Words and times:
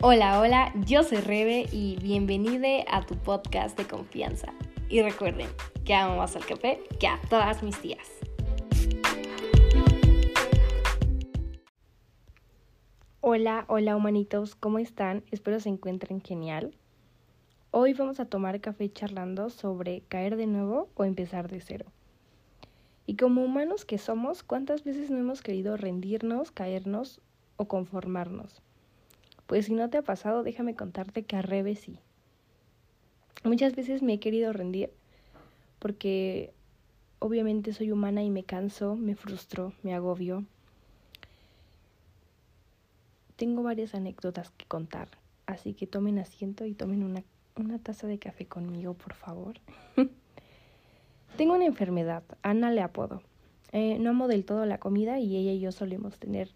Hola, 0.00 0.40
hola, 0.40 0.72
yo 0.86 1.02
soy 1.02 1.18
Rebe 1.18 1.66
y 1.72 1.96
bienvenida 1.96 2.84
a 2.88 3.04
tu 3.04 3.16
podcast 3.16 3.76
de 3.76 3.84
confianza. 3.84 4.54
Y 4.88 5.02
recuerden 5.02 5.48
que 5.84 5.92
amo 5.92 6.18
más 6.18 6.36
al 6.36 6.46
café 6.46 6.84
que 7.00 7.08
a 7.08 7.20
todas 7.28 7.64
mis 7.64 7.76
tías. 7.80 8.06
Hola, 13.20 13.64
hola 13.66 13.96
humanitos, 13.96 14.54
¿cómo 14.54 14.78
están? 14.78 15.24
Espero 15.32 15.58
se 15.58 15.68
encuentren 15.68 16.20
genial. 16.20 16.76
Hoy 17.72 17.92
vamos 17.92 18.20
a 18.20 18.26
tomar 18.26 18.60
café 18.60 18.92
charlando 18.92 19.50
sobre 19.50 20.02
caer 20.02 20.36
de 20.36 20.46
nuevo 20.46 20.90
o 20.94 21.04
empezar 21.04 21.50
de 21.50 21.60
cero. 21.60 21.86
Y 23.04 23.16
como 23.16 23.44
humanos 23.44 23.84
que 23.84 23.98
somos, 23.98 24.44
¿cuántas 24.44 24.84
veces 24.84 25.10
no 25.10 25.18
hemos 25.18 25.42
querido 25.42 25.76
rendirnos, 25.76 26.52
caernos 26.52 27.20
o 27.56 27.66
conformarnos? 27.66 28.62
Pues 29.48 29.64
si 29.64 29.72
no 29.72 29.88
te 29.88 29.96
ha 29.96 30.02
pasado, 30.02 30.42
déjame 30.42 30.76
contarte 30.76 31.24
que 31.24 31.34
a 31.34 31.40
revés 31.40 31.80
sí. 31.80 31.98
Muchas 33.44 33.74
veces 33.74 34.02
me 34.02 34.12
he 34.12 34.20
querido 34.20 34.52
rendir 34.52 34.90
porque 35.78 36.52
obviamente 37.18 37.72
soy 37.72 37.90
humana 37.90 38.22
y 38.22 38.28
me 38.28 38.44
canso, 38.44 38.94
me 38.94 39.14
frustro, 39.14 39.72
me 39.82 39.94
agobio. 39.94 40.44
Tengo 43.36 43.62
varias 43.62 43.94
anécdotas 43.94 44.50
que 44.50 44.66
contar, 44.66 45.08
así 45.46 45.72
que 45.72 45.86
tomen 45.86 46.18
asiento 46.18 46.66
y 46.66 46.74
tomen 46.74 47.02
una, 47.02 47.24
una 47.56 47.78
taza 47.78 48.06
de 48.06 48.18
café 48.18 48.44
conmigo, 48.44 48.92
por 48.92 49.14
favor. 49.14 49.54
Tengo 51.38 51.54
una 51.54 51.64
enfermedad, 51.64 52.22
Ana 52.42 52.70
le 52.70 52.82
apodo. 52.82 53.22
Eh, 53.72 53.98
no 53.98 54.10
amo 54.10 54.28
del 54.28 54.44
todo 54.44 54.66
la 54.66 54.76
comida 54.76 55.18
y 55.20 55.38
ella 55.38 55.52
y 55.52 55.60
yo 55.60 55.72
solemos 55.72 56.18
tener 56.18 56.50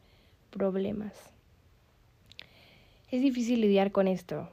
problemas. 0.51 1.32
Es 3.13 3.21
difícil 3.21 3.60
lidiar 3.60 3.93
con 3.93 4.09
esto. 4.09 4.49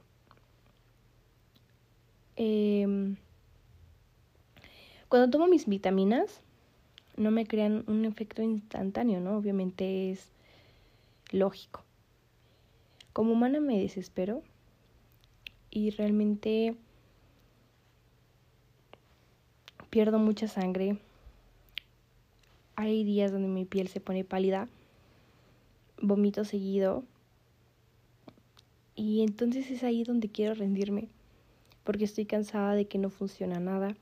Em, 2.36 3.16
cuando 5.08 5.30
tomo 5.30 5.46
mis 5.46 5.66
vitaminas, 5.66 6.42
no 7.16 7.30
me 7.30 7.46
crean 7.46 7.84
un 7.86 8.04
efecto 8.04 8.42
instantáneo, 8.42 9.18
¿no? 9.18 9.38
Obviamente 9.38 10.10
es 10.10 10.30
lógico. 11.30 11.84
Como 13.14 13.32
humana 13.32 13.60
me 13.60 13.80
desespero 13.80 14.42
y 15.70 15.88
realmente 15.88 16.76
pierdo 19.88 20.18
mucha 20.18 20.48
sangre. 20.48 20.98
Hay 22.76 23.04
días 23.04 23.32
donde 23.32 23.48
mi 23.48 23.64
piel 23.64 23.88
se 23.88 24.00
pone 24.00 24.22
pálida, 24.22 24.68
vomito 26.02 26.44
seguido 26.44 27.04
y 28.94 29.22
entonces 29.22 29.70
es 29.70 29.82
ahí 29.82 30.04
donde 30.04 30.28
quiero 30.28 30.54
rendirme, 30.54 31.08
porque 31.84 32.04
estoy 32.04 32.26
cansada 32.26 32.74
de 32.74 32.86
que 32.86 32.98
no 32.98 33.10
funciona 33.10 33.60
nada, 33.60 33.96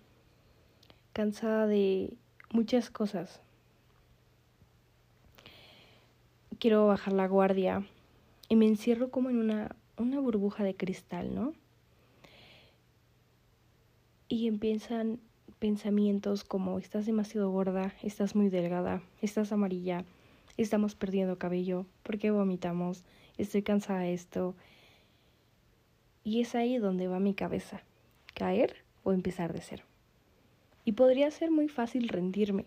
cansada 1.13 1.67
de 1.67 2.15
muchas 2.51 2.91
cosas. 2.91 3.41
Quiero 6.59 6.87
bajar 6.87 7.13
la 7.13 7.29
guardia 7.29 7.87
y 8.49 8.57
me 8.57 8.67
encierro 8.67 9.11
como 9.11 9.31
en 9.31 9.39
una, 9.39 9.77
una 9.97 10.21
burbuja 10.21 10.65
de 10.65 10.75
cristal, 10.75 11.35
¿no? 11.35 11.53
Y 14.29 14.49
empiezan 14.49 15.21
pensamientos 15.59 16.45
como 16.45 16.79
estás 16.79 17.07
demasiado 17.07 17.51
gorda, 17.51 17.95
estás 18.03 18.35
muy 18.35 18.49
delgada, 18.49 19.03
estás 19.23 19.53
amarilla, 19.53 20.05
estamos 20.57 20.95
perdiendo 20.95 21.39
cabello, 21.39 21.87
¿por 22.03 22.19
qué 22.19 22.31
vomitamos? 22.31 23.05
Estoy 23.39 23.63
cansada 23.63 24.01
de 24.01 24.15
esto, 24.15 24.55
y 26.25 26.41
es 26.41 26.55
ahí 26.55 26.79
donde 26.79 27.09
va 27.09 27.21
mi 27.21 27.35
cabeza, 27.35 27.83
caer 28.35 28.77
o 29.05 29.13
empezar 29.13 29.53
de 29.53 29.61
cero. 29.61 29.85
Y 30.85 30.93
podría 30.93 31.31
ser 31.31 31.51
muy 31.51 31.69
fácil 31.69 32.09
rendirme, 32.09 32.67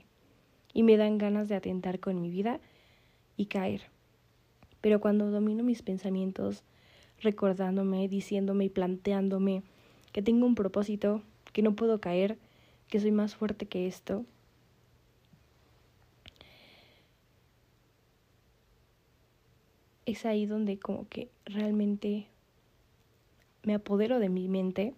y 0.73 0.84
me 0.84 0.97
dan 0.97 1.17
ganas 1.17 1.50
de 1.50 1.56
atentar 1.56 2.00
con 2.00 2.22
mi 2.22 2.29
vida 2.29 2.59
y 3.38 3.47
caer. 3.47 3.81
Pero 4.79 5.00
cuando 5.00 5.29
domino 5.31 5.63
mis 5.63 5.81
pensamientos, 5.81 6.63
recordándome, 7.22 8.07
diciéndome 8.07 8.66
y 8.66 8.69
planteándome 8.69 9.63
que 10.11 10.22
tengo 10.22 10.45
un 10.45 10.56
propósito, 10.56 11.22
que 11.53 11.61
no 11.61 11.75
puedo 11.75 12.00
caer, 12.00 12.38
que 12.90 13.00
soy 13.00 13.11
más 13.11 13.35
fuerte 13.35 13.67
que 13.67 13.88
esto, 13.88 14.25
es 20.06 20.25
ahí 20.25 20.45
donde 20.45 20.78
como 20.78 21.07
que 21.07 21.29
realmente 21.45 22.28
me 23.63 23.75
apodero 23.75 24.19
de 24.19 24.29
mi 24.29 24.47
mente 24.47 24.94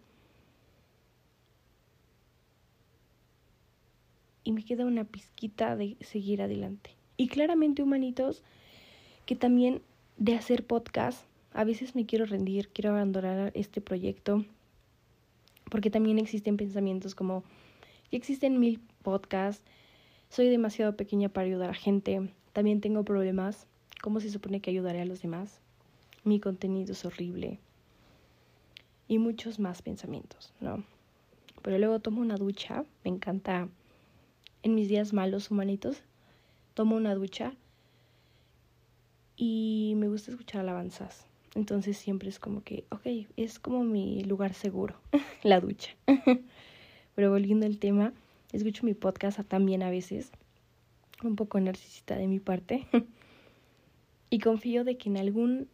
y 4.44 4.52
me 4.52 4.64
queda 4.64 4.86
una 4.86 5.06
pizquita 5.06 5.76
de 5.76 5.98
seguir 6.02 6.42
adelante. 6.42 6.92
Y 7.18 7.28
claramente, 7.28 7.84
humanitos, 7.84 8.44
que 9.26 9.36
también 9.36 9.82
de 10.18 10.36
hacer 10.36 10.66
podcast, 10.66 11.26
a 11.54 11.64
veces 11.64 11.96
me 11.96 12.06
quiero 12.06 12.26
rendir, 12.26 12.70
quiero 12.70 12.92
abandonar 12.92 13.52
este 13.56 13.82
proyecto, 13.82 14.46
porque 15.70 15.90
también 15.90 16.20
existen 16.20 16.58
pensamientos 16.58 17.16
como, 17.16 17.44
ya 18.12 18.18
existen 18.18 18.60
mil 18.60 18.80
podcasts, 19.02 19.64
soy 20.30 20.50
demasiado 20.50 20.96
pequeña 20.96 21.30
para 21.30 21.48
ayudar 21.48 21.70
a 21.70 21.76
gente, 21.76 22.30
también 22.54 22.82
tengo 22.82 23.04
problemas, 23.04 23.68
¿cómo 24.02 24.20
se 24.20 24.30
supone 24.30 24.60
que 24.62 24.72
ayudaré 24.72 25.02
a 25.02 25.06
los 25.06 25.22
demás? 25.22 25.60
Mi 26.24 26.40
contenido 26.40 26.94
es 26.94 27.06
horrible, 27.06 27.60
y 29.14 29.20
muchos 29.20 29.60
más 29.60 29.84
pensamientos, 29.84 30.54
¿no? 30.60 30.84
Pero 31.62 31.78
luego 31.78 32.00
tomo 32.00 32.20
una 32.20 32.36
ducha, 32.36 32.84
me 33.04 33.12
encanta 33.12 33.70
en 34.64 34.74
mis 34.74 34.90
días 34.90 35.14
malos 35.14 35.52
humanitos, 35.52 36.02
tomo 36.74 36.96
una 36.96 37.14
ducha 37.14 37.54
y 39.38 39.94
me 39.98 40.08
gusta 40.08 40.32
escuchar 40.32 40.62
alabanzas. 40.62 41.28
Entonces 41.54 41.96
siempre 41.96 42.30
es 42.30 42.40
como 42.40 42.64
que, 42.64 42.86
ok, 42.90 43.28
es 43.38 43.60
como 43.60 43.84
mi 43.84 44.24
lugar 44.24 44.56
seguro, 44.56 44.96
la 45.44 45.60
ducha. 45.60 45.96
Pero 47.16 47.30
volviendo 47.30 47.68
al 47.68 47.78
tema, 47.78 48.14
escucho 48.52 48.84
mi 48.84 48.96
podcast 48.96 49.40
también 49.42 49.84
a 49.84 49.92
veces, 49.92 50.32
un 51.24 51.36
poco 51.36 51.60
narcisista 51.60 52.16
de 52.16 52.28
mi 52.28 52.40
parte, 52.40 52.88
y 54.32 54.40
confío 54.40 54.84
de 54.84 54.98
que 54.98 55.10
en 55.10 55.18
algún 55.18 55.68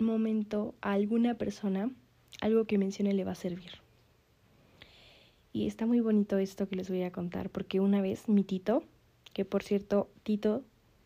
momento 0.00 0.74
a 0.80 0.94
alguna 0.94 1.34
persona 1.34 1.92
algo 2.40 2.64
que 2.64 2.78
mencione 2.78 3.14
le 3.14 3.24
va 3.24 3.32
a 3.32 3.36
servir. 3.36 3.72
Y 5.52 5.66
está 5.66 5.86
muy 5.86 6.00
bonito 6.00 6.38
esto 6.38 6.68
que 6.68 6.76
les 6.76 6.88
voy 6.88 7.02
a 7.02 7.12
contar, 7.12 7.50
porque 7.50 7.80
una 7.80 8.00
vez 8.00 8.28
mi 8.28 8.44
Tito, 8.44 8.84
que 9.32 9.44
por 9.44 9.62
cierto, 9.62 10.08
Tito, 10.22 10.62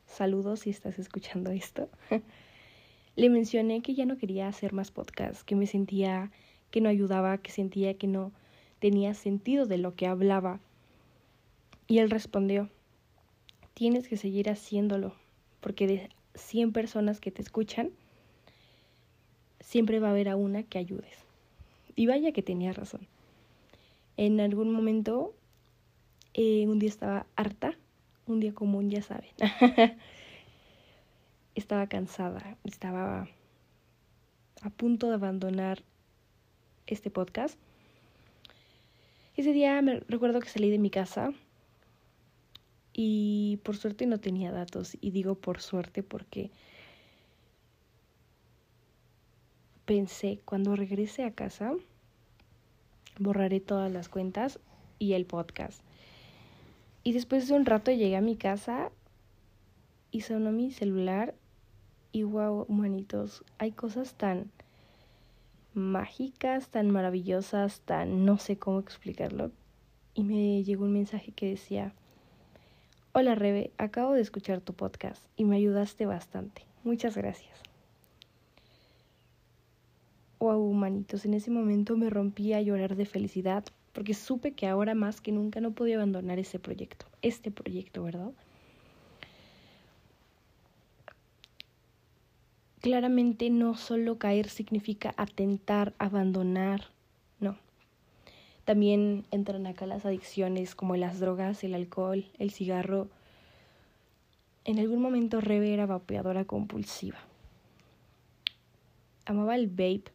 saludos 0.06 0.60
si 0.60 0.70
estás 0.70 0.98
escuchando 0.98 1.50
esto, 1.50 1.88
le 3.16 3.30
mencioné 3.30 3.82
que 3.82 3.94
ya 3.94 4.04
no 4.04 4.18
quería 4.18 4.48
hacer 4.48 4.72
más 4.72 4.90
podcasts, 4.90 5.44
que 5.44 5.54
me 5.54 5.66
sentía 5.66 6.30
que 6.70 6.80
no 6.80 6.88
ayudaba, 6.88 7.38
que 7.38 7.52
sentía 7.52 7.94
que 7.94 8.08
no 8.08 8.32
tenía 8.80 9.14
sentido 9.14 9.66
de 9.66 9.78
lo 9.78 9.94
que 9.94 10.06
hablaba. 10.06 10.58
Y 11.86 11.98
él 11.98 12.10
respondió, 12.10 12.68
tienes 13.74 14.08
que 14.08 14.16
seguir 14.16 14.50
haciéndolo, 14.50 15.14
porque 15.60 15.86
de 15.86 16.08
100 16.34 16.72
personas 16.72 17.20
que 17.20 17.30
te 17.30 17.42
escuchan, 17.42 17.90
siempre 19.60 20.00
va 20.00 20.08
a 20.08 20.10
haber 20.10 20.28
a 20.28 20.36
una 20.36 20.62
que 20.62 20.78
ayudes. 20.78 21.21
Y 21.94 22.06
vaya 22.06 22.32
que 22.32 22.42
tenía 22.42 22.72
razón. 22.72 23.06
En 24.16 24.40
algún 24.40 24.72
momento, 24.72 25.34
eh, 26.34 26.66
un 26.66 26.78
día 26.78 26.88
estaba 26.88 27.26
harta, 27.36 27.76
un 28.26 28.40
día 28.40 28.54
común, 28.54 28.90
ya 28.90 29.02
saben. 29.02 29.30
estaba 31.54 31.86
cansada, 31.86 32.56
estaba 32.64 33.28
a 34.62 34.70
punto 34.70 35.08
de 35.08 35.14
abandonar 35.14 35.82
este 36.86 37.10
podcast. 37.10 37.58
Ese 39.36 39.52
día 39.52 39.80
me 39.82 40.00
recuerdo 40.08 40.40
que 40.40 40.48
salí 40.48 40.70
de 40.70 40.78
mi 40.78 40.90
casa 40.90 41.32
y 42.92 43.58
por 43.64 43.76
suerte 43.76 44.06
no 44.06 44.18
tenía 44.18 44.52
datos. 44.52 44.96
Y 45.00 45.10
digo 45.10 45.34
por 45.34 45.60
suerte 45.60 46.02
porque 46.02 46.50
pensé, 49.92 50.40
cuando 50.46 50.74
regrese 50.74 51.22
a 51.22 51.32
casa, 51.32 51.74
borraré 53.18 53.60
todas 53.60 53.92
las 53.92 54.08
cuentas 54.08 54.58
y 54.98 55.12
el 55.12 55.26
podcast. 55.26 55.82
Y 57.04 57.12
después 57.12 57.46
de 57.46 57.52
un 57.56 57.66
rato 57.66 57.90
llegué 57.90 58.16
a 58.16 58.22
mi 58.22 58.36
casa 58.36 58.90
y 60.10 60.22
sonó 60.22 60.50
mi 60.50 60.70
celular 60.70 61.34
y 62.10 62.22
wow, 62.22 62.64
humanitos, 62.70 63.44
hay 63.58 63.72
cosas 63.72 64.14
tan 64.14 64.50
mágicas, 65.74 66.70
tan 66.70 66.90
maravillosas, 66.90 67.82
tan 67.82 68.24
no 68.24 68.38
sé 68.38 68.56
cómo 68.56 68.78
explicarlo. 68.78 69.50
Y 70.14 70.22
me 70.22 70.64
llegó 70.64 70.86
un 70.86 70.94
mensaje 70.94 71.32
que 71.32 71.50
decía, 71.50 71.92
hola 73.12 73.34
Rebe, 73.34 73.72
acabo 73.76 74.14
de 74.14 74.22
escuchar 74.22 74.62
tu 74.62 74.72
podcast 74.72 75.22
y 75.36 75.44
me 75.44 75.56
ayudaste 75.56 76.06
bastante. 76.06 76.64
Muchas 76.82 77.14
gracias. 77.14 77.71
Wow, 80.42 80.58
humanitos, 80.58 81.24
en 81.24 81.34
ese 81.34 81.52
momento 81.52 81.96
me 81.96 82.10
rompí 82.10 82.52
a 82.52 82.60
llorar 82.60 82.96
de 82.96 83.06
felicidad 83.06 83.64
porque 83.92 84.12
supe 84.12 84.54
que 84.54 84.66
ahora 84.66 84.94
más 84.94 85.20
que 85.20 85.30
nunca 85.30 85.60
no 85.60 85.70
podía 85.70 85.96
abandonar 85.96 86.40
ese 86.40 86.58
proyecto, 86.58 87.06
este 87.22 87.52
proyecto, 87.52 88.02
¿verdad? 88.02 88.32
Claramente 92.80 93.50
no 93.50 93.76
solo 93.76 94.18
caer 94.18 94.48
significa 94.48 95.14
atentar, 95.16 95.94
abandonar, 95.98 96.88
no. 97.38 97.56
También 98.64 99.24
entran 99.30 99.68
acá 99.68 99.86
las 99.86 100.04
adicciones 100.04 100.74
como 100.74 100.96
las 100.96 101.20
drogas, 101.20 101.62
el 101.62 101.74
alcohol, 101.74 102.24
el 102.40 102.50
cigarro. 102.50 103.06
En 104.64 104.80
algún 104.80 105.00
momento 105.00 105.40
Rebe 105.40 105.72
era 105.72 105.86
vapeadora 105.86 106.44
compulsiva. 106.44 107.18
Amaba 109.24 109.54
el 109.54 109.68
vape 109.68 110.10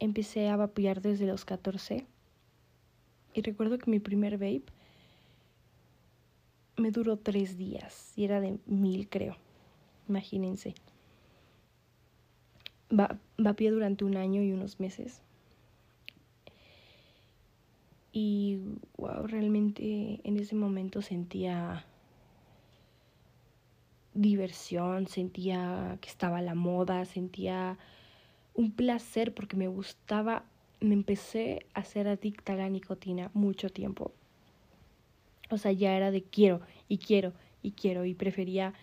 empecé 0.00 0.48
a 0.48 0.56
vapear 0.56 1.00
desde 1.00 1.26
los 1.26 1.44
14 1.44 2.06
y 3.34 3.42
recuerdo 3.42 3.78
que 3.78 3.90
mi 3.90 4.00
primer 4.00 4.38
vape 4.38 4.64
me 6.76 6.90
duró 6.90 7.18
tres 7.18 7.56
días 7.56 8.12
y 8.16 8.24
era 8.24 8.40
de 8.40 8.58
mil 8.66 9.08
creo, 9.08 9.36
imagínense. 10.08 10.74
Va, 12.90 13.18
durante 13.36 14.04
un 14.04 14.16
año 14.16 14.42
y 14.42 14.52
unos 14.52 14.80
meses. 14.80 15.22
Y 18.12 18.60
wow, 18.96 19.26
realmente 19.26 20.20
en 20.24 20.38
ese 20.38 20.54
momento 20.54 21.02
sentía 21.02 21.84
diversión, 24.14 25.06
sentía 25.06 25.98
que 26.00 26.08
estaba 26.08 26.40
la 26.40 26.54
moda, 26.54 27.04
sentía 27.04 27.78
un 28.58 28.72
placer 28.72 29.32
porque 29.32 29.56
me 29.56 29.68
gustaba, 29.68 30.42
me 30.80 30.94
empecé 30.94 31.64
a 31.74 31.84
ser 31.84 32.08
adicta 32.08 32.54
a 32.54 32.56
la 32.56 32.68
nicotina 32.68 33.30
mucho 33.32 33.70
tiempo. 33.70 34.10
O 35.48 35.58
sea, 35.58 35.70
ya 35.70 35.96
era 35.96 36.10
de 36.10 36.24
quiero 36.24 36.60
y 36.88 36.98
quiero 36.98 37.32
y 37.62 37.70
quiero 37.70 38.04
y 38.04 38.14
prefería 38.14 38.74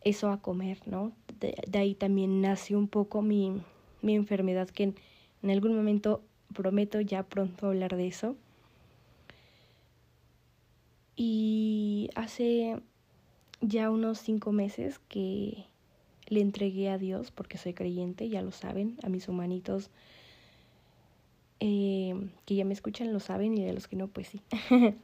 eso 0.00 0.32
a 0.32 0.42
comer, 0.42 0.80
¿no? 0.86 1.12
De, 1.38 1.54
ahí 1.78 1.94
también 1.94 2.40
nació 2.40 2.76
un 2.76 2.88
poco 2.88 3.22
mi, 3.22 3.62
mi 4.02 4.16
enfermedad 4.16 4.68
que 4.68 4.82
en, 4.82 4.96
en 5.44 5.50
algún 5.50 5.76
momento 5.76 6.20
prometo 6.52 7.00
ya 7.00 7.22
pronto 7.22 7.68
hablar 7.68 7.96
de 7.96 8.08
eso. 8.08 8.34
Y 11.14 12.10
hace 12.16 12.82
ya 13.60 13.90
unos 13.90 14.18
cinco 14.18 14.50
meses 14.50 14.98
que 15.08 15.67
le 16.28 16.40
entregué 16.40 16.90
a 16.90 16.98
Dios 16.98 17.30
porque 17.30 17.58
soy 17.58 17.74
creyente, 17.74 18.28
ya 18.28 18.42
lo 18.42 18.52
saben, 18.52 18.96
a 19.02 19.08
mis 19.08 19.28
humanitos 19.28 19.90
eh, 21.60 22.14
que 22.44 22.54
ya 22.54 22.64
me 22.64 22.74
escuchan 22.74 23.12
lo 23.12 23.20
saben 23.20 23.56
y 23.56 23.64
de 23.64 23.72
los 23.72 23.88
que 23.88 23.96
no, 23.96 24.08
pues 24.08 24.28
sí. 24.28 24.40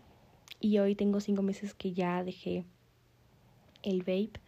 y 0.60 0.78
hoy 0.78 0.94
tengo 0.94 1.20
cinco 1.20 1.42
meses 1.42 1.74
que 1.74 1.92
ya 1.92 2.22
dejé 2.22 2.64
el 3.82 4.00
vape 4.00 4.40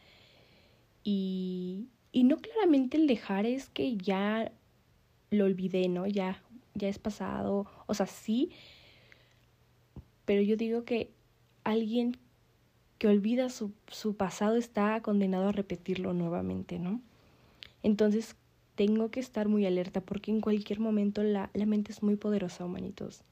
y, 1.03 1.89
y 2.13 2.25
no 2.25 2.39
claramente 2.39 2.97
el 2.97 3.07
dejar 3.07 3.47
es 3.47 3.69
que 3.69 3.97
ya 3.97 4.53
lo 5.31 5.45
olvidé, 5.45 5.89
¿no? 5.89 6.07
Ya, 6.07 6.43
ya 6.75 6.89
es 6.89 6.99
pasado, 6.99 7.67
o 7.87 7.95
sea, 7.95 8.07
sí, 8.07 8.51
pero 10.25 10.43
yo 10.43 10.57
digo 10.57 10.85
que 10.85 11.11
alguien 11.65 12.17
que 12.99 13.09
olvida 13.09 13.49
su, 13.51 13.73
su 13.89 14.17
pasado 14.17 14.57
está 14.57 15.01
condenado 15.03 15.49
a 15.49 15.53
repetirlo 15.53 16.15
nuevamente, 16.15 16.79
¿no? 16.79 17.01
Entonces 17.83 18.37
tengo 18.75 19.11
que 19.11 19.21
estar 19.21 19.49
muy 19.49 19.67
alerta 19.67 20.01
porque 20.01 20.31
en 20.31 20.41
cualquier 20.41 20.81
momento 20.81 21.23
la, 21.23 21.51
la 21.55 21.67
mente 21.67 21.93
es 21.93 22.03
muy 22.03 22.17
poderosa, 22.17 22.65
humanitos. 22.65 23.23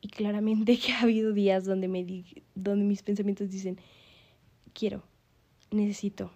Y 0.00 0.08
claramente 0.08 0.78
que 0.84 0.92
ha 0.92 1.02
habido 1.02 1.32
días 1.32 1.64
donde, 1.64 1.88
me 1.88 2.04
donde 2.54 2.84
mis 2.84 3.02
pensamientos 3.02 3.50
dicen, 3.50 3.78
quiero, 4.72 5.02
necesito, 5.70 6.30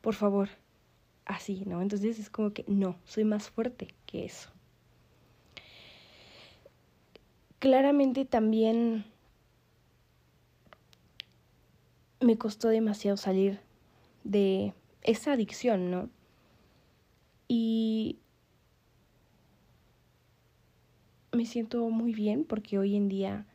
por 0.00 0.14
favor, 0.14 0.48
así, 1.24 1.64
¿no? 1.66 1.82
Entonces 1.82 2.18
es 2.18 2.30
como 2.30 2.52
que 2.52 2.64
no, 2.66 2.96
soy 3.04 3.24
más 3.24 3.50
fuerte 3.50 3.94
que 4.06 4.24
eso. 4.24 4.50
Claramente 7.58 8.24
también 8.24 9.04
me 12.20 12.36
costó 12.36 12.68
demasiado 12.68 13.16
salir 13.16 13.60
de 14.24 14.74
esa 15.02 15.32
adicción, 15.32 15.90
¿no? 15.90 16.10
Y 17.46 18.18
me 21.32 21.46
siento 21.46 21.88
muy 21.88 22.12
bien 22.12 22.44
porque 22.44 22.78
hoy 22.78 22.96
en 22.96 23.08
día, 23.08 23.46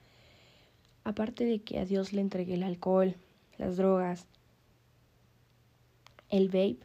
aparte 1.04 1.46
de 1.46 1.60
que 1.60 1.80
a 1.80 1.86
Dios 1.86 2.14
le 2.14 2.22
entregué 2.22 2.56
el 2.56 2.64
alcohol, 2.64 3.16
las 3.58 3.78
drogas, 3.78 4.26
el 6.30 6.48
vape, 6.48 6.80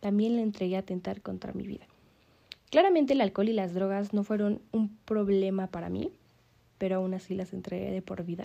también 0.00 0.36
le 0.36 0.42
entregué 0.42 0.76
a 0.76 0.80
atentar 0.80 1.20
contra 1.20 1.52
mi 1.52 1.66
vida. 1.66 1.86
Claramente 2.70 3.14
el 3.14 3.20
alcohol 3.20 3.48
y 3.48 3.52
las 3.52 3.74
drogas 3.74 4.12
no 4.12 4.24
fueron 4.24 4.60
un 4.72 4.96
problema 5.04 5.66
para 5.66 5.88
mí, 5.88 6.12
pero 6.78 6.96
aún 6.96 7.14
así 7.14 7.34
las 7.34 7.52
entregué 7.52 7.90
de 7.90 8.02
por 8.02 8.24
vida. 8.24 8.44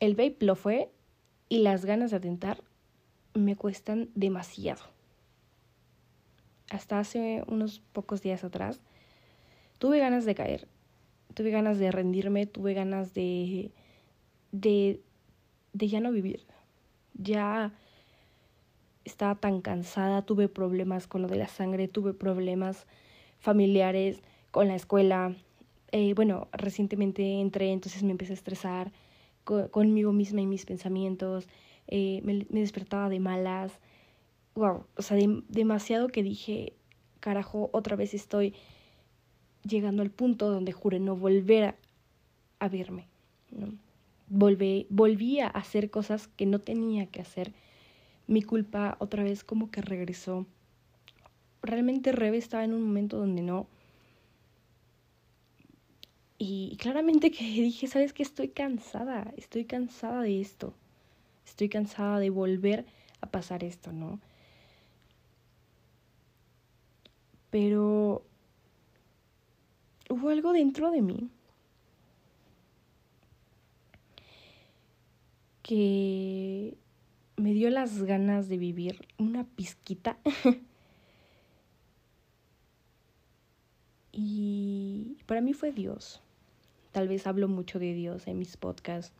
El 0.00 0.14
vape 0.14 0.36
lo 0.40 0.54
fue 0.54 0.90
y 1.48 1.58
las 1.58 1.84
ganas 1.84 2.10
de 2.10 2.18
atentar 2.18 2.62
me 3.34 3.56
cuestan 3.56 4.10
demasiado. 4.14 4.82
Hasta 6.70 6.98
hace 6.98 7.42
unos 7.48 7.80
pocos 7.80 8.22
días 8.22 8.44
atrás 8.44 8.80
tuve 9.78 9.98
ganas 9.98 10.24
de 10.24 10.34
caer, 10.34 10.68
tuve 11.34 11.50
ganas 11.50 11.78
de 11.78 11.90
rendirme, 11.90 12.46
tuve 12.46 12.74
ganas 12.74 13.14
de 13.14 13.72
de 14.52 15.00
de 15.72 15.88
ya 15.88 16.00
no 16.00 16.12
vivir. 16.12 16.46
Ya 17.14 17.72
estaba 19.04 19.34
tan 19.34 19.60
cansada, 19.62 20.22
tuve 20.22 20.48
problemas 20.48 21.06
con 21.06 21.22
lo 21.22 21.28
de 21.28 21.36
la 21.36 21.48
sangre, 21.48 21.88
tuve 21.88 22.12
problemas 22.12 22.86
familiares 23.40 24.20
con 24.50 24.68
la 24.68 24.76
escuela. 24.76 25.34
Eh, 25.90 26.12
bueno, 26.14 26.48
recientemente 26.52 27.40
entré, 27.40 27.72
entonces 27.72 28.02
me 28.02 28.10
empecé 28.10 28.32
a 28.32 28.34
estresar 28.34 28.92
conmigo 29.70 30.12
misma 30.12 30.40
y 30.40 30.46
mis 30.46 30.64
pensamientos, 30.64 31.48
eh, 31.86 32.20
me, 32.22 32.46
despertaba 32.50 33.08
de 33.08 33.20
malas, 33.20 33.72
wow, 34.54 34.84
o 34.96 35.02
sea, 35.02 35.16
demasiado 35.48 36.08
que 36.08 36.22
dije, 36.22 36.74
carajo, 37.20 37.70
otra 37.72 37.96
vez 37.96 38.14
estoy 38.14 38.54
llegando 39.62 40.02
al 40.02 40.10
punto 40.10 40.50
donde 40.50 40.72
juré 40.72 41.00
no 41.00 41.16
volver 41.16 41.76
a, 42.58 42.68
verme. 42.68 43.06
¿no? 43.50 43.72
Volví 44.28 45.40
a 45.40 45.46
hacer 45.46 45.90
cosas 45.90 46.28
que 46.28 46.46
no 46.46 46.58
tenía 46.58 47.06
que 47.06 47.20
hacer. 47.20 47.54
Mi 48.26 48.42
culpa 48.42 48.96
otra 49.00 49.22
vez 49.22 49.44
como 49.44 49.70
que 49.70 49.80
regresó. 49.80 50.46
Realmente 51.62 52.12
Rebe 52.12 52.36
estaba 52.36 52.64
en 52.64 52.74
un 52.74 52.82
momento 52.82 53.18
donde 53.18 53.42
no, 53.42 53.66
y 56.38 56.76
claramente 56.76 57.30
que 57.30 57.44
dije, 57.44 57.86
¿sabes 57.88 58.12
qué? 58.12 58.22
Estoy 58.22 58.48
cansada, 58.48 59.32
estoy 59.36 59.64
cansada 59.64 60.22
de 60.22 60.40
esto. 60.40 60.74
Estoy 61.44 61.68
cansada 61.68 62.18
de 62.20 62.30
volver 62.30 62.86
a 63.20 63.26
pasar 63.26 63.64
esto, 63.64 63.92
¿no? 63.92 64.20
Pero 67.50 68.22
hubo 70.10 70.28
algo 70.28 70.52
dentro 70.52 70.90
de 70.90 71.02
mí 71.02 71.30
que 75.62 76.76
me 77.36 77.52
dio 77.52 77.70
las 77.70 78.02
ganas 78.02 78.48
de 78.48 78.58
vivir 78.58 79.06
una 79.18 79.44
pizquita. 79.44 80.18
y 84.12 85.16
para 85.26 85.40
mí 85.40 85.52
fue 85.54 85.72
Dios. 85.72 86.22
Tal 86.92 87.08
vez 87.08 87.26
hablo 87.26 87.48
mucho 87.48 87.78
de 87.78 87.92
Dios 87.94 88.26
en 88.26 88.38
mis 88.38 88.56
podcasts. 88.56 89.12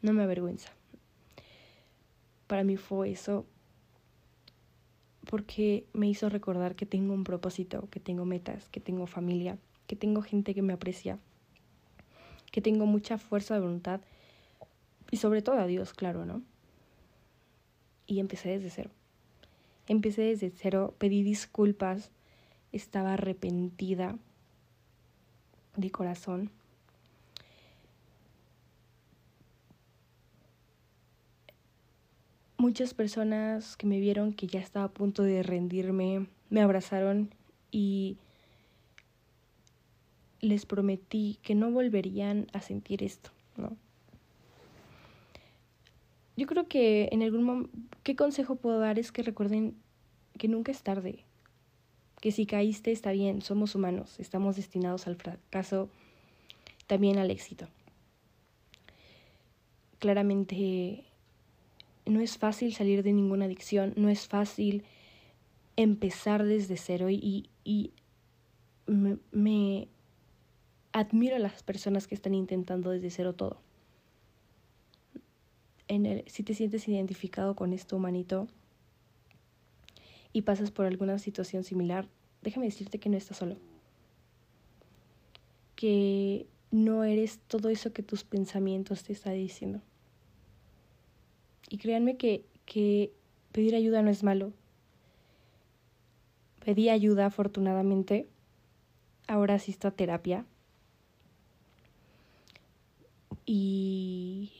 No 0.00 0.12
me 0.12 0.22
avergüenza. 0.22 0.70
Para 2.46 2.64
mí 2.64 2.76
fue 2.76 3.10
eso 3.10 3.46
porque 5.28 5.86
me 5.92 6.08
hizo 6.08 6.28
recordar 6.28 6.74
que 6.74 6.86
tengo 6.86 7.14
un 7.14 7.24
propósito, 7.24 7.88
que 7.90 8.00
tengo 8.00 8.24
metas, 8.24 8.68
que 8.68 8.80
tengo 8.80 9.06
familia, 9.06 9.58
que 9.86 9.96
tengo 9.96 10.22
gente 10.22 10.54
que 10.54 10.62
me 10.62 10.72
aprecia, 10.72 11.18
que 12.50 12.60
tengo 12.60 12.86
mucha 12.86 13.18
fuerza 13.18 13.54
de 13.54 13.60
voluntad 13.60 14.00
y 15.10 15.18
sobre 15.18 15.42
todo 15.42 15.58
a 15.58 15.66
Dios, 15.66 15.92
claro, 15.92 16.26
¿no? 16.26 16.42
Y 18.06 18.20
empecé 18.20 18.50
desde 18.50 18.70
cero. 18.70 18.90
Empecé 19.86 20.22
desde 20.22 20.50
cero, 20.50 20.94
pedí 20.98 21.22
disculpas, 21.22 22.10
estaba 22.72 23.14
arrepentida 23.14 24.18
de 25.76 25.90
corazón 25.90 26.50
muchas 32.62 32.94
personas 32.94 33.76
que 33.76 33.88
me 33.88 33.98
vieron 33.98 34.32
que 34.32 34.46
ya 34.46 34.60
estaba 34.60 34.84
a 34.84 34.92
punto 34.92 35.24
de 35.24 35.42
rendirme 35.42 36.28
me 36.48 36.60
abrazaron 36.60 37.34
y 37.72 38.18
les 40.40 40.64
prometí 40.64 41.40
que 41.42 41.56
no 41.56 41.72
volverían 41.72 42.46
a 42.52 42.60
sentir 42.60 43.02
esto, 43.02 43.30
¿no? 43.56 43.76
Yo 46.36 46.46
creo 46.46 46.68
que 46.68 47.08
en 47.10 47.24
algún 47.24 47.42
momento, 47.42 47.70
¿qué 48.04 48.14
consejo 48.14 48.54
puedo 48.54 48.78
dar? 48.78 48.96
Es 48.96 49.10
que 49.10 49.24
recuerden 49.24 49.74
que 50.38 50.46
nunca 50.46 50.70
es 50.70 50.84
tarde, 50.84 51.24
que 52.20 52.30
si 52.30 52.46
caíste 52.46 52.92
está 52.92 53.10
bien, 53.10 53.42
somos 53.42 53.74
humanos, 53.74 54.20
estamos 54.20 54.54
destinados 54.54 55.08
al 55.08 55.16
fracaso, 55.16 55.88
también 56.86 57.18
al 57.18 57.32
éxito. 57.32 57.66
Claramente 59.98 61.04
no 62.06 62.20
es 62.20 62.38
fácil 62.38 62.74
salir 62.74 63.02
de 63.02 63.12
ninguna 63.12 63.44
adicción, 63.46 63.92
no 63.96 64.08
es 64.08 64.26
fácil 64.26 64.84
empezar 65.76 66.44
desde 66.44 66.76
cero 66.76 67.08
y, 67.10 67.48
y 67.64 67.92
me, 68.86 69.18
me 69.30 69.88
admiro 70.92 71.36
a 71.36 71.38
las 71.38 71.62
personas 71.62 72.06
que 72.06 72.14
están 72.14 72.34
intentando 72.34 72.90
desde 72.90 73.10
cero 73.10 73.34
todo. 73.34 73.60
En 75.88 76.06
el, 76.06 76.24
si 76.26 76.42
te 76.42 76.54
sientes 76.54 76.88
identificado 76.88 77.54
con 77.54 77.72
esto, 77.72 77.96
humanito, 77.96 78.48
y 80.32 80.42
pasas 80.42 80.70
por 80.70 80.86
alguna 80.86 81.18
situación 81.18 81.64
similar, 81.64 82.08
déjame 82.42 82.66
decirte 82.66 82.98
que 82.98 83.08
no 83.08 83.16
estás 83.16 83.36
solo. 83.36 83.56
Que 85.76 86.46
no 86.70 87.04
eres 87.04 87.38
todo 87.46 87.68
eso 87.68 87.92
que 87.92 88.02
tus 88.02 88.24
pensamientos 88.24 89.02
te 89.04 89.12
están 89.12 89.34
diciendo. 89.34 89.82
Y 91.68 91.78
créanme 91.78 92.16
que, 92.16 92.44
que 92.66 93.12
pedir 93.52 93.74
ayuda 93.74 94.02
no 94.02 94.10
es 94.10 94.22
malo. 94.22 94.52
Pedí 96.64 96.88
ayuda 96.88 97.26
afortunadamente. 97.26 98.28
Ahora 99.26 99.54
asisto 99.54 99.88
a 99.88 99.92
terapia. 99.92 100.44
Y 103.46 104.52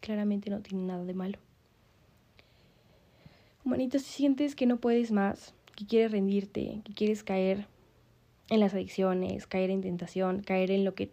claramente 0.00 0.50
no 0.50 0.60
tiene 0.60 0.84
nada 0.84 1.04
de 1.04 1.14
malo. 1.14 1.38
Humanito, 3.64 3.98
si 3.98 4.06
sientes 4.06 4.56
que 4.56 4.66
no 4.66 4.78
puedes 4.78 5.12
más, 5.12 5.54
que 5.76 5.86
quieres 5.86 6.10
rendirte, 6.10 6.80
que 6.84 6.92
quieres 6.94 7.22
caer 7.22 7.66
en 8.48 8.60
las 8.60 8.74
adicciones, 8.74 9.46
caer 9.46 9.70
en 9.70 9.82
tentación, 9.82 10.42
caer 10.42 10.70
en 10.70 10.84
lo 10.84 10.94
que 10.94 11.10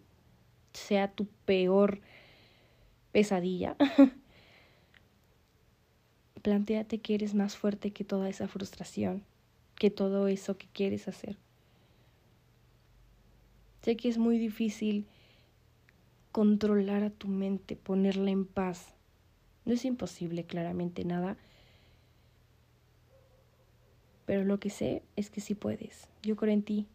sea 0.73 1.11
tu 1.11 1.27
peor 1.45 2.01
pesadilla, 3.17 3.75
planteate 6.43 6.99
que 6.99 7.15
eres 7.15 7.33
más 7.33 7.57
fuerte 7.57 7.89
que 7.89 8.03
toda 8.03 8.29
esa 8.29 8.47
frustración, 8.47 9.23
que 9.73 9.89
todo 9.89 10.27
eso 10.27 10.55
que 10.55 10.67
quieres 10.67 11.07
hacer. 11.07 11.35
Sé 13.81 13.97
que 13.97 14.07
es 14.07 14.19
muy 14.19 14.37
difícil 14.37 15.07
controlar 16.31 17.01
a 17.01 17.09
tu 17.09 17.27
mente, 17.27 17.75
ponerla 17.75 18.29
en 18.29 18.45
paz. 18.45 18.93
No 19.65 19.73
es 19.73 19.83
imposible, 19.83 20.43
claramente 20.43 21.03
nada. 21.03 21.37
Pero 24.27 24.43
lo 24.43 24.59
que 24.59 24.69
sé 24.69 25.01
es 25.15 25.31
que 25.31 25.41
sí 25.41 25.55
puedes. 25.55 26.07
Yo 26.21 26.35
creo 26.35 26.53
en 26.53 26.61
ti. 26.61 26.85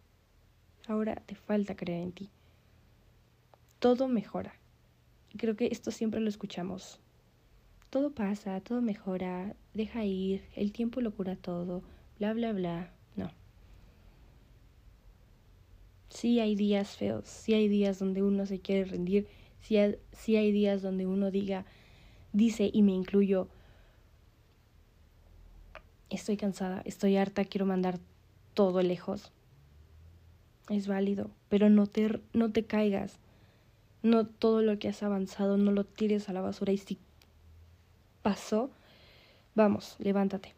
Ahora 0.86 1.16
te 1.16 1.34
falta 1.34 1.74
creer 1.74 2.00
en 2.00 2.12
ti. 2.12 2.30
Todo 3.80 4.06
mejora. 4.06 4.61
Creo 5.36 5.56
que 5.56 5.68
esto 5.70 5.90
siempre 5.90 6.20
lo 6.20 6.28
escuchamos. 6.28 7.00
Todo 7.90 8.10
pasa, 8.10 8.60
todo 8.60 8.80
mejora, 8.80 9.54
deja 9.74 10.04
ir, 10.04 10.42
el 10.56 10.72
tiempo 10.72 11.00
lo 11.00 11.12
cura 11.12 11.36
todo, 11.36 11.82
bla, 12.18 12.32
bla, 12.32 12.52
bla. 12.52 12.90
No. 13.16 13.30
Sí 16.08 16.40
hay 16.40 16.54
días 16.54 16.96
feos, 16.96 17.28
sí 17.28 17.54
hay 17.54 17.68
días 17.68 17.98
donde 17.98 18.22
uno 18.22 18.46
se 18.46 18.60
quiere 18.60 18.84
rendir, 18.84 19.26
sí 19.60 19.76
hay, 19.76 19.98
hay 20.28 20.52
días 20.52 20.82
donde 20.82 21.06
uno 21.06 21.30
diga, 21.30 21.64
dice 22.32 22.70
y 22.72 22.82
me 22.82 22.92
incluyo, 22.92 23.48
estoy 26.10 26.36
cansada, 26.36 26.82
estoy 26.84 27.16
harta, 27.16 27.44
quiero 27.44 27.66
mandar 27.66 27.98
todo 28.54 28.82
lejos. 28.82 29.32
Es 30.68 30.86
válido, 30.86 31.30
pero 31.48 31.68
no 31.68 31.86
te, 31.86 32.20
no 32.32 32.52
te 32.52 32.64
caigas. 32.64 33.18
No 34.02 34.26
todo 34.26 34.62
lo 34.62 34.78
que 34.78 34.88
has 34.88 35.02
avanzado, 35.02 35.56
no 35.56 35.70
lo 35.70 35.84
tires 35.84 36.28
a 36.28 36.32
la 36.32 36.40
basura. 36.40 36.72
Y 36.72 36.78
si 36.78 36.98
pasó, 38.22 38.70
vamos, 39.54 39.96
levántate. 39.98 40.54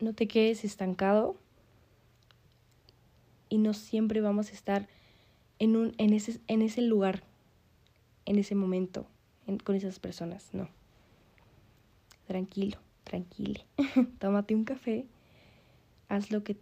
no 0.00 0.14
te 0.14 0.26
quedes 0.26 0.64
estancado 0.64 1.36
y 3.48 3.58
no 3.58 3.74
siempre 3.74 4.20
vamos 4.20 4.50
a 4.50 4.52
estar 4.52 4.88
en, 5.58 5.76
un, 5.76 5.94
en, 5.98 6.12
ese, 6.12 6.40
en 6.46 6.62
ese 6.62 6.80
lugar, 6.80 7.22
en 8.24 8.38
ese 8.38 8.54
momento, 8.54 9.06
con 9.64 9.74
esas 9.76 9.98
personas, 9.98 10.48
no. 10.52 10.68
Tranquilo, 12.26 12.78
tranquile. 13.04 13.66
Tómate 14.18 14.54
un 14.54 14.64
café, 14.64 15.06
haz 16.08 16.30
lo 16.30 16.44
que 16.44 16.56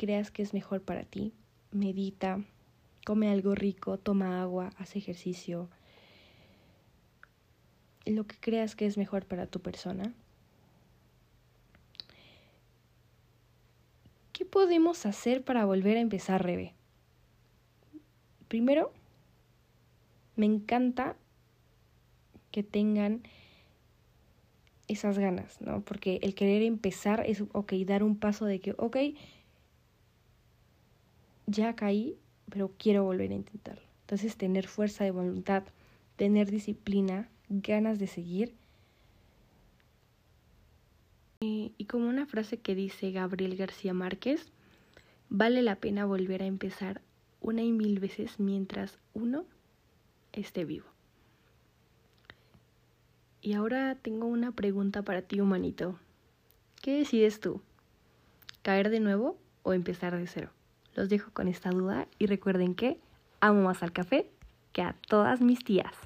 creas 0.00 0.30
que 0.30 0.40
es 0.40 0.54
mejor 0.54 0.80
para 0.80 1.04
ti, 1.04 1.34
medita, 1.72 2.42
come 3.04 3.28
algo 3.28 3.54
rico, 3.54 3.98
toma 3.98 4.40
agua, 4.40 4.70
haz 4.78 4.96
ejercicio, 4.96 5.68
lo 8.06 8.26
que 8.26 8.36
creas 8.40 8.74
que 8.74 8.86
es 8.86 8.96
mejor 8.96 9.26
para 9.26 9.46
tu 9.46 9.60
persona. 9.60 10.14
¿Qué 14.32 14.46
podemos 14.46 15.04
hacer 15.04 15.44
para 15.44 15.66
volver 15.66 15.98
a 15.98 16.00
empezar, 16.00 16.42
Rebe? 16.42 16.72
Primero, 18.48 18.94
me 20.34 20.46
encanta 20.46 21.14
que 22.50 22.62
tengan 22.62 23.22
esas 24.88 25.18
ganas, 25.18 25.60
¿no? 25.60 25.82
Porque 25.82 26.20
el 26.22 26.34
querer 26.34 26.62
empezar 26.62 27.22
es, 27.26 27.44
ok, 27.52 27.74
dar 27.84 28.02
un 28.02 28.16
paso 28.16 28.46
de 28.46 28.60
que, 28.60 28.74
ok, 28.78 28.96
ya 31.50 31.74
caí, 31.74 32.16
pero 32.48 32.72
quiero 32.78 33.04
volver 33.04 33.30
a 33.32 33.34
intentarlo. 33.34 33.82
Entonces, 34.02 34.36
tener 34.36 34.66
fuerza 34.66 35.04
de 35.04 35.10
voluntad, 35.10 35.64
tener 36.16 36.50
disciplina, 36.50 37.28
ganas 37.48 37.98
de 37.98 38.06
seguir 38.06 38.54
y, 41.42 41.86
como 41.86 42.06
una 42.06 42.26
frase 42.26 42.58
que 42.58 42.74
dice 42.74 43.12
Gabriel 43.12 43.56
García 43.56 43.94
Márquez, 43.94 44.52
vale 45.30 45.62
la 45.62 45.76
pena 45.76 46.04
volver 46.04 46.42
a 46.42 46.46
empezar 46.46 47.00
una 47.40 47.62
y 47.62 47.72
mil 47.72 47.98
veces 47.98 48.38
mientras 48.38 48.98
uno 49.14 49.46
esté 50.32 50.66
vivo. 50.66 50.84
Y 53.40 53.54
ahora 53.54 53.94
tengo 53.94 54.26
una 54.26 54.52
pregunta 54.52 55.00
para 55.00 55.22
ti, 55.22 55.40
humanito. 55.40 55.98
¿Qué 56.82 56.98
decides 56.98 57.40
tú? 57.40 57.62
¿Caer 58.60 58.90
de 58.90 59.00
nuevo 59.00 59.38
o 59.62 59.72
empezar 59.72 60.14
de 60.18 60.26
cero? 60.26 60.50
Los 60.94 61.08
dejo 61.08 61.30
con 61.32 61.48
esta 61.48 61.70
duda 61.70 62.06
y 62.18 62.26
recuerden 62.26 62.74
que 62.74 62.98
amo 63.40 63.62
más 63.62 63.82
al 63.82 63.92
café 63.92 64.30
que 64.72 64.82
a 64.82 64.94
todas 65.08 65.40
mis 65.40 65.64
tías. 65.64 65.92